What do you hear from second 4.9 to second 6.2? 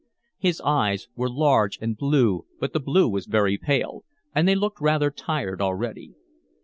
tired already.